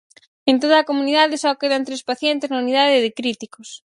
En 0.51 0.55
toda 0.61 0.75
a 0.79 0.87
comunidade 0.89 1.41
só 1.43 1.51
quedan 1.61 1.85
tres 1.87 2.01
pacientes 2.09 2.49
na 2.49 2.61
unidade 2.65 3.03
de 3.05 3.15
críticos. 3.19 3.69